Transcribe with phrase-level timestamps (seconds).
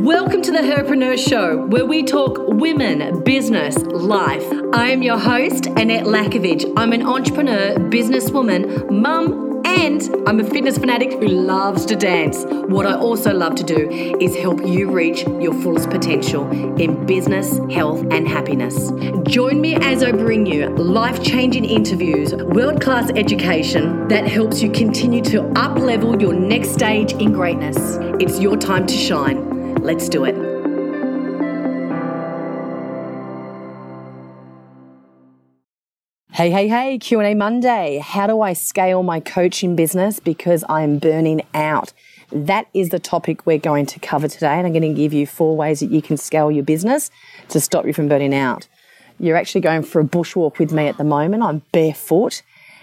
[0.00, 4.44] Welcome to the Herpreneur Show, where we talk women, business, life.
[4.74, 6.70] I am your host, Annette Lakovich.
[6.76, 12.44] I'm an entrepreneur, businesswoman, mum, and I'm a fitness fanatic who loves to dance.
[12.44, 13.88] What I also love to do
[14.20, 16.46] is help you reach your fullest potential
[16.78, 18.92] in business, health, and happiness.
[19.22, 24.70] Join me as I bring you life changing interviews, world class education that helps you
[24.70, 27.96] continue to up level your next stage in greatness.
[28.20, 29.55] It's your time to shine.
[29.86, 30.34] Let's do it.
[36.32, 37.98] Hey, hey, hey, Q&A Monday.
[37.98, 41.92] How do I scale my coaching business because I'm burning out?
[42.32, 44.54] That is the topic we're going to cover today.
[44.54, 47.12] And I'm going to give you four ways that you can scale your business
[47.50, 48.66] to stop you from burning out.
[49.20, 51.44] You're actually going for a bushwalk with me at the moment.
[51.44, 52.42] I'm barefoot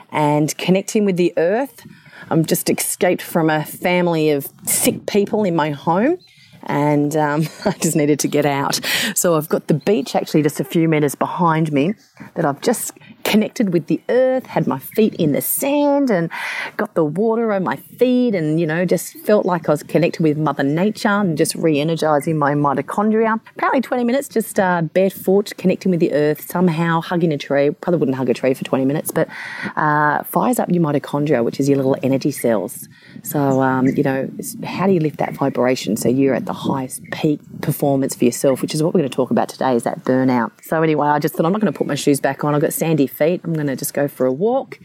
[0.09, 1.85] and connecting with the earth.
[2.29, 6.17] I'm just escaped from a family of sick people in my home
[6.65, 8.79] and um, I just needed to get out.
[9.15, 11.93] So I've got the beach actually just a few meters behind me
[12.35, 12.91] that I've just
[13.23, 16.29] connected with the earth, had my feet in the sand and
[16.77, 20.21] got the water on my feet and, you know, just felt like I was connected
[20.21, 23.39] with Mother Nature and just re energizing my mitochondria.
[23.55, 27.71] Apparently 20 minutes just uh, barefoot, connecting with the earth, somehow hugging a tree.
[27.71, 29.27] Probably wouldn't hug a tree for 20 minutes, but
[29.75, 32.87] uh, fires up your mitochondria, which is your little energy cells.
[33.21, 34.29] So, um, you know,
[34.63, 38.61] how do you lift that vibration so you're at the highest peak performance for yourself,
[38.61, 40.51] which is what we're going to talk about today, is that burnout.
[40.63, 42.55] So, anyway, I just thought I'm not going to put my shoes back on.
[42.55, 43.41] I've got sandy feet.
[43.43, 44.79] I'm going to just go for a walk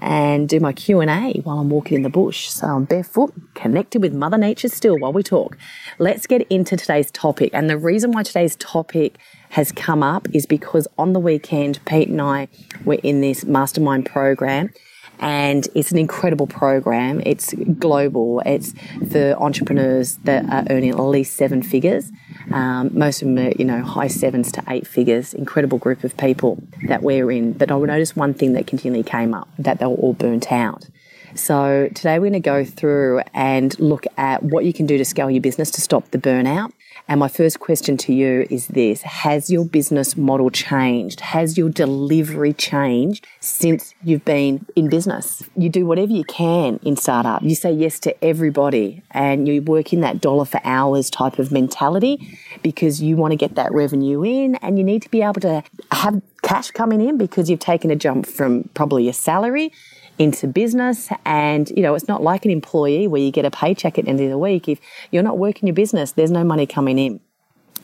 [0.00, 2.48] and do my Q&A while I'm walking in the bush.
[2.48, 5.56] So I'm barefoot, connected with Mother Nature still while we talk.
[5.98, 7.50] Let's get into today's topic.
[7.54, 9.16] And the reason why today's topic
[9.50, 12.48] has come up is because on the weekend, Pete and I
[12.84, 14.70] were in this mastermind program
[15.18, 17.22] and it's an incredible program.
[17.24, 18.40] It's global.
[18.44, 18.72] It's
[19.10, 22.10] for entrepreneurs that are earning at least seven figures.
[22.52, 25.34] Um, most of them are, you know, high sevens to eight figures.
[25.34, 27.52] Incredible group of people that we're in.
[27.52, 30.88] But I noticed one thing that continually came up that they were all burnt out.
[31.34, 35.04] So today we're going to go through and look at what you can do to
[35.04, 36.72] scale your business to stop the burnout.
[37.06, 41.20] And my first question to you is this Has your business model changed?
[41.20, 45.42] Has your delivery changed since you've been in business?
[45.54, 47.42] You do whatever you can in startup.
[47.42, 51.52] You say yes to everybody and you work in that dollar for hours type of
[51.52, 55.40] mentality because you want to get that revenue in and you need to be able
[55.42, 59.72] to have cash coming in because you've taken a jump from probably a salary
[60.18, 61.08] into business.
[61.24, 64.10] And, you know, it's not like an employee where you get a paycheck at the
[64.10, 64.68] end of the week.
[64.68, 64.80] If
[65.10, 67.20] you're not working your business, there's no money coming in.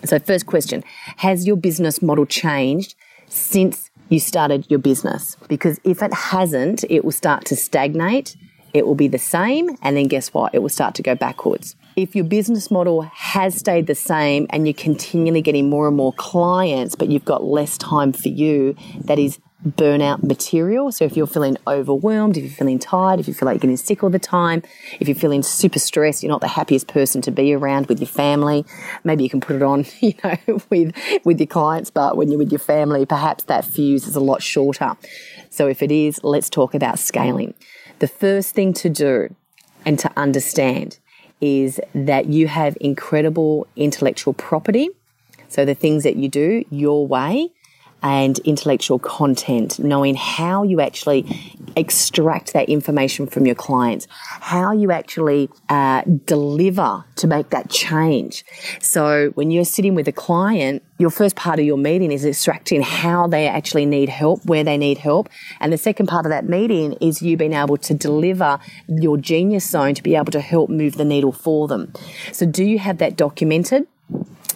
[0.05, 0.83] So, first question
[1.19, 2.95] Has your business model changed
[3.29, 5.37] since you started your business?
[5.49, 8.37] Because if it hasn't, it will start to stagnate.
[8.73, 9.77] It will be the same.
[9.83, 10.55] And then guess what?
[10.55, 11.75] It will start to go backwards.
[11.97, 16.13] If your business model has stayed the same and you're continually getting more and more
[16.13, 20.91] clients, but you've got less time for you, that is burnout material.
[20.91, 23.77] So if you're feeling overwhelmed, if you're feeling tired, if you feel like you're getting
[23.77, 24.63] sick all the time,
[24.99, 28.09] if you're feeling super stressed, you're not the happiest person to be around with your
[28.09, 28.65] family,
[29.05, 30.95] maybe you can put it on, you know, with
[31.25, 34.43] with your clients, but when you're with your family, perhaps that fuse is a lot
[34.43, 34.97] shorter.
[35.51, 37.55] So if it is, let's talk about scaling.
[37.99, 39.35] The first thing to do
[39.85, 40.99] and to understand
[41.41, 44.91] is that you have incredible intellectual property.
[45.49, 47.51] So the things that you do your way
[48.03, 51.27] and intellectual content, knowing how you actually
[51.77, 58.45] extract that information from your clients, how you actually uh, deliver to make that change.
[58.81, 62.83] So when you're sitting with a client, your first part of your meeting is extracting
[62.83, 65.29] how they actually need help, where they need help.
[65.61, 69.69] And the second part of that meeting is you being able to deliver your genius
[69.69, 71.93] zone to be able to help move the needle for them.
[72.33, 73.87] So do you have that documented?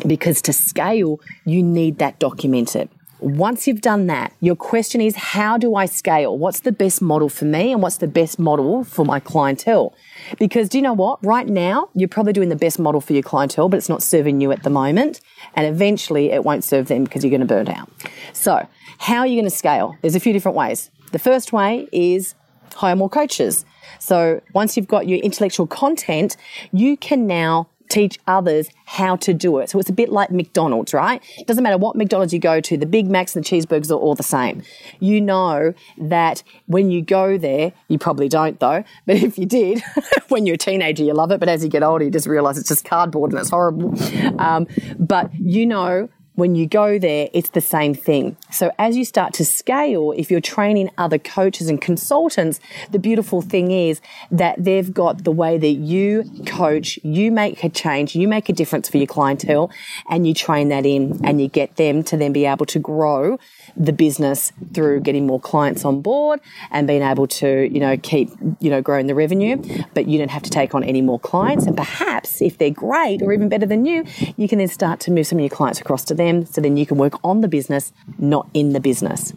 [0.06, 2.88] Because to scale, you need that documented.
[3.24, 6.36] Once you've done that, your question is how do I scale?
[6.36, 9.94] What's the best model for me and what's the best model for my clientele?
[10.38, 11.24] Because do you know what?
[11.24, 14.42] Right now, you're probably doing the best model for your clientele, but it's not serving
[14.42, 15.22] you at the moment.
[15.54, 17.88] And eventually it won't serve them because you're going to burn out.
[18.34, 18.68] So,
[18.98, 19.96] how are you going to scale?
[20.02, 20.90] There's a few different ways.
[21.12, 22.34] The first way is
[22.74, 23.64] hire more coaches.
[24.00, 26.36] So, once you've got your intellectual content,
[26.72, 29.70] you can now teach others how to do it.
[29.70, 31.22] So it's a bit like McDonald's, right?
[31.38, 33.94] It doesn't matter what McDonald's you go to, the Big Macs and the cheeseburgers are
[33.94, 34.62] all the same.
[34.98, 39.82] You know that when you go there, you probably don't though, but if you did,
[40.28, 42.58] when you're a teenager, you love it, but as you get older, you just realize
[42.58, 43.94] it's just cardboard and it's horrible.
[44.40, 44.66] Um,
[44.98, 48.36] but you know when you go there, it's the same thing.
[48.50, 52.58] So as you start to scale, if you're training other coaches and consultants,
[52.90, 54.00] the beautiful thing is
[54.32, 58.52] that they've got the way that you coach, you make a change, you make a
[58.52, 59.70] difference for your clientele
[60.08, 63.38] and you train that in and you get them to then be able to grow
[63.76, 66.40] the business through getting more clients on board
[66.72, 68.28] and being able to, you know, keep,
[68.58, 69.56] you know, growing the revenue,
[69.94, 71.64] but you don't have to take on any more clients.
[71.64, 74.04] And perhaps if they're great or even better than you,
[74.36, 76.76] you can then start to move some of your clients across to them so then
[76.76, 79.32] you can work on the business, not in the business.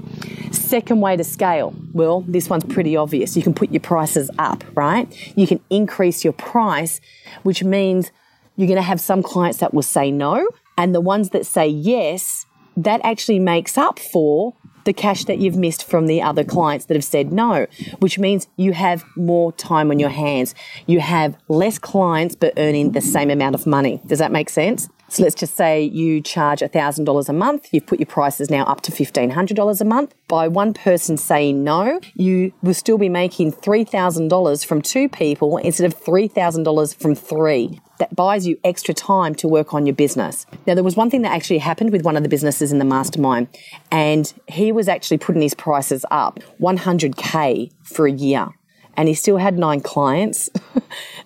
[0.52, 3.36] Second way to scale, well, this one's pretty obvious.
[3.36, 5.08] You can put your prices up, right?
[5.38, 7.02] You can increase your price,
[7.44, 8.12] which means
[8.56, 11.68] you're going to have some clients that will say no, and the ones that say
[11.68, 12.46] yes
[12.78, 14.54] that actually makes up for
[14.86, 17.68] the cash that you've missed from the other clients that have said no,
[18.00, 20.56] which means you have more time on your hands.
[20.86, 24.02] You have less clients, but earning the same amount of money.
[24.06, 24.88] Does that make sense?
[25.10, 27.70] So let's just say you charge $1,000 a month.
[27.72, 30.14] You've put your prices now up to $1,500 a month.
[30.28, 35.86] By one person saying no, you will still be making $3,000 from two people instead
[35.86, 37.80] of $3,000 from three.
[38.00, 40.46] That buys you extra time to work on your business.
[40.68, 42.86] Now, there was one thing that actually happened with one of the businesses in the
[42.86, 43.48] mastermind,
[43.92, 48.50] and he was actually putting his prices up 100K for a year
[48.98, 50.50] and he still had nine clients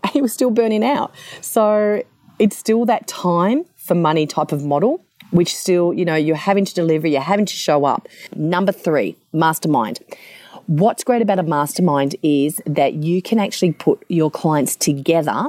[0.03, 1.13] and he was still burning out.
[1.39, 2.03] So
[2.37, 6.63] it's still that time for money type of model, which still, you know, you're having
[6.63, 8.07] to deliver, you're having to show up.
[8.33, 9.99] Number three, mastermind.
[10.67, 15.47] What's great about a mastermind is that you can actually put your clients together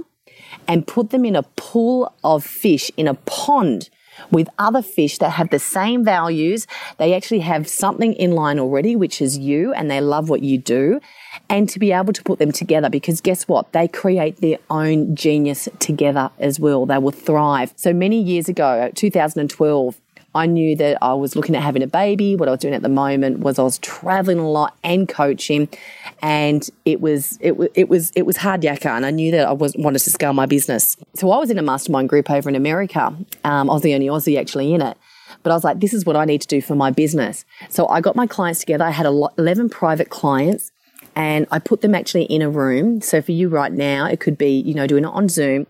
[0.66, 3.90] and put them in a pool of fish in a pond
[4.30, 6.66] with other fish that have the same values.
[6.98, 10.58] They actually have something in line already, which is you, and they love what you
[10.58, 11.00] do.
[11.48, 13.72] And to be able to put them together because guess what?
[13.72, 16.86] They create their own genius together as well.
[16.86, 17.72] They will thrive.
[17.76, 20.00] So many years ago, 2012,
[20.34, 22.36] I knew that I was looking at having a baby.
[22.36, 25.68] What I was doing at the moment was I was traveling a lot and coaching,
[26.22, 28.86] and it was it was it was it was hard yakka.
[28.86, 30.96] And I knew that I was wanted to scale my business.
[31.14, 33.14] So I was in a mastermind group over in America.
[33.44, 34.96] Um, I was the only Aussie actually in it.
[35.42, 37.44] But I was like, this is what I need to do for my business.
[37.68, 38.84] So I got my clients together.
[38.84, 40.70] I had 11 private clients
[41.16, 43.00] and I put them actually in a room.
[43.00, 45.66] So for you right now, it could be, you know, doing it on Zoom.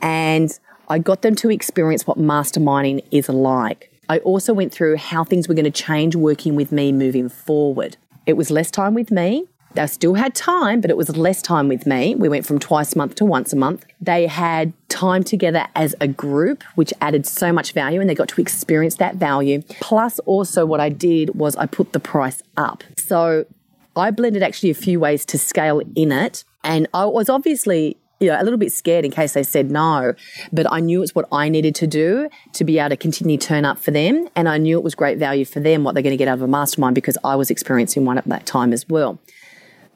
[0.00, 0.58] And
[0.88, 3.89] I got them to experience what masterminding is like.
[4.10, 7.96] I also went through how things were going to change working with me moving forward.
[8.26, 9.44] It was less time with me.
[9.74, 12.16] They still had time, but it was less time with me.
[12.16, 13.86] We went from twice a month to once a month.
[14.00, 18.26] They had time together as a group, which added so much value and they got
[18.30, 19.62] to experience that value.
[19.78, 22.82] Plus, also, what I did was I put the price up.
[22.96, 23.46] So
[23.94, 26.42] I blended actually a few ways to scale in it.
[26.64, 30.14] And I was obviously you know, a little bit scared in case they said no,
[30.52, 33.64] but I knew it's what I needed to do to be able to continue turn
[33.64, 34.28] up for them.
[34.36, 36.34] And I knew it was great value for them, what they're going to get out
[36.34, 39.18] of a mastermind because I was experiencing one at that time as well.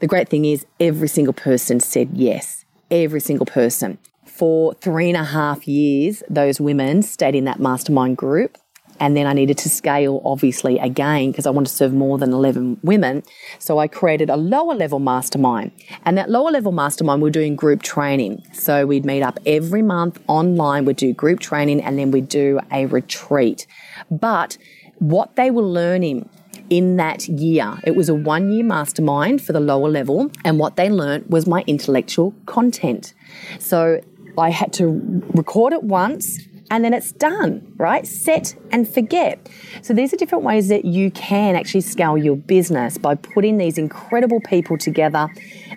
[0.00, 2.64] The great thing is every single person said yes.
[2.90, 3.98] Every single person.
[4.24, 8.58] For three and a half years, those women stayed in that mastermind group
[9.00, 12.32] and then I needed to scale, obviously, again, because I wanted to serve more than
[12.32, 13.22] 11 women.
[13.58, 15.72] So I created a lower level mastermind.
[16.04, 18.42] And that lower level mastermind, we're doing group training.
[18.52, 22.60] So we'd meet up every month online, we'd do group training, and then we'd do
[22.72, 23.66] a retreat.
[24.10, 24.56] But
[24.98, 26.28] what they were learning
[26.70, 27.78] in that year.
[27.84, 31.46] It was a one year mastermind for the lower level, and what they learned was
[31.46, 33.12] my intellectual content.
[33.58, 34.00] So
[34.38, 36.38] I had to record it once
[36.74, 38.04] and then it's done, right?
[38.04, 39.48] Set and forget.
[39.80, 43.78] So these are different ways that you can actually scale your business by putting these
[43.78, 45.28] incredible people together.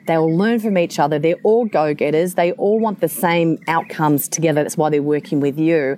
[0.07, 1.19] They'll learn from each other.
[1.19, 2.33] They're all go getters.
[2.33, 4.63] They all want the same outcomes together.
[4.63, 5.97] That's why they're working with you.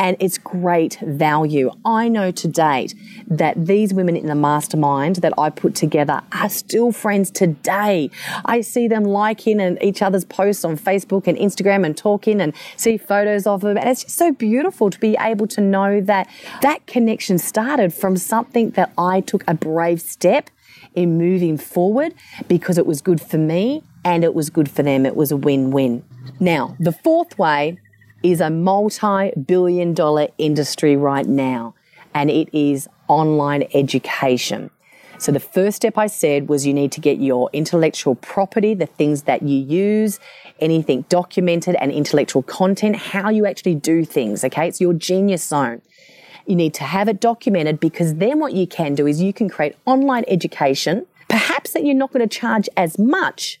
[0.00, 1.70] And it's great value.
[1.84, 2.96] I know to date
[3.28, 8.10] that these women in the mastermind that I put together are still friends today.
[8.44, 12.52] I see them liking and each other's posts on Facebook and Instagram and talking and
[12.76, 13.76] see photos of them.
[13.76, 16.28] And it's just so beautiful to be able to know that
[16.62, 20.50] that connection started from something that I took a brave step
[20.94, 22.14] in moving forward
[22.48, 25.06] because it was good for me and it was good for them.
[25.06, 26.02] It was a win win.
[26.40, 27.78] Now, the fourth way
[28.22, 31.74] is a multi billion dollar industry right now,
[32.14, 34.70] and it is online education.
[35.20, 38.86] So, the first step I said was you need to get your intellectual property, the
[38.86, 40.18] things that you use,
[40.60, 44.42] anything documented and intellectual content, how you actually do things.
[44.42, 44.66] Okay.
[44.66, 45.82] It's your genius zone.
[46.46, 49.50] You need to have it documented because then what you can do is you can
[49.50, 53.60] create online education, perhaps that you're not going to charge as much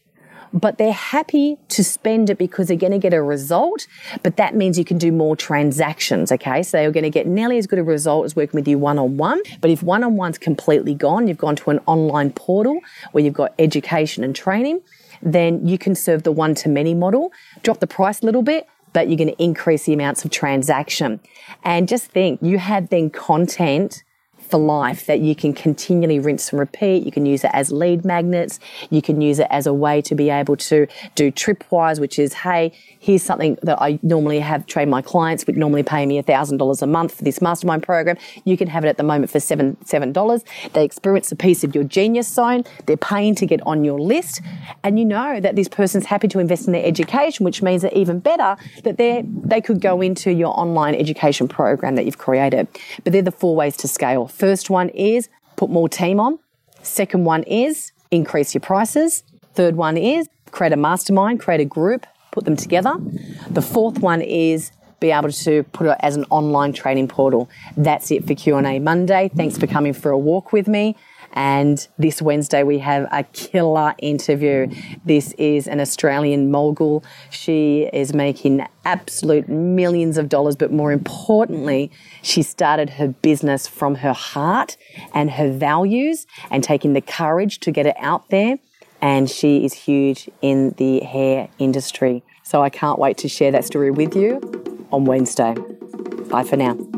[0.52, 3.86] but they're happy to spend it because they're going to get a result.
[4.22, 6.32] But that means you can do more transactions.
[6.32, 6.62] Okay.
[6.62, 8.98] So they're going to get nearly as good a result as working with you one
[8.98, 9.40] on one.
[9.60, 12.80] But if one on one's completely gone, you've gone to an online portal
[13.12, 14.80] where you've got education and training,
[15.22, 18.66] then you can serve the one to many model, drop the price a little bit,
[18.92, 21.20] but you're going to increase the amounts of transaction.
[21.62, 24.02] And just think you have then content
[24.50, 27.04] for life that you can continually rinse and repeat.
[27.04, 28.58] You can use it as lead magnets.
[28.90, 32.34] You can use it as a way to be able to do tripwires, which is,
[32.34, 36.82] hey, here's something that I normally have trained my clients, which normally pay me $1,000
[36.82, 38.16] a month for this mastermind program.
[38.44, 40.72] You can have it at the moment for seven, $7.
[40.72, 42.64] They experience a piece of your genius zone.
[42.86, 44.40] They're paying to get on your list.
[44.82, 47.92] And you know that this person's happy to invest in their education, which means that
[47.94, 52.68] even better that they they could go into your online education program that you've created.
[53.04, 54.28] But they're the four ways to scale.
[54.40, 56.38] First one is put more team on.
[56.80, 59.22] Second one is increase your prices.
[59.52, 62.94] Third one is create a mastermind, create a group, put them together.
[63.50, 67.50] The fourth one is be able to put it as an online training portal.
[67.76, 69.30] That's it for Q&A Monday.
[69.36, 70.96] Thanks for coming for a walk with me.
[71.32, 74.68] And this Wednesday we have a killer interview.
[75.04, 77.04] This is an Australian mogul.
[77.30, 81.90] She is making absolute millions of dollars, but more importantly,
[82.22, 84.76] she started her business from her heart
[85.14, 88.58] and her values and taking the courage to get it out there.
[89.00, 92.22] And she is huge in the hair industry.
[92.42, 94.40] So I can't wait to share that story with you
[94.92, 95.54] on Wednesday.
[96.28, 96.89] Bye for now.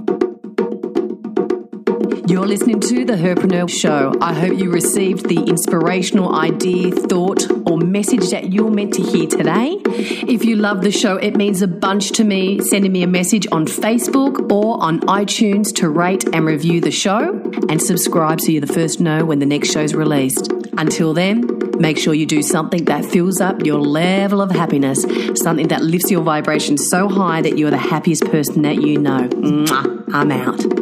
[2.28, 4.14] You're listening to The Herpreneur Show.
[4.20, 9.26] I hope you received the inspirational idea, thought, or message that you're meant to hear
[9.26, 9.80] today.
[9.86, 13.46] If you love the show, it means a bunch to me sending me a message
[13.50, 18.60] on Facebook or on iTunes to rate and review the show and subscribe so you're
[18.60, 20.52] the first to know when the next show's released.
[20.78, 21.46] Until then,
[21.78, 25.02] make sure you do something that fills up your level of happiness,
[25.34, 29.28] something that lifts your vibration so high that you're the happiest person that you know.
[29.28, 30.04] Mwah.
[30.14, 30.81] I'm out.